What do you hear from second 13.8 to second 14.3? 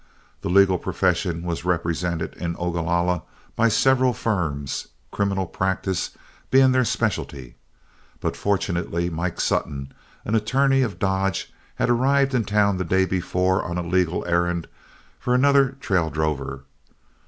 legal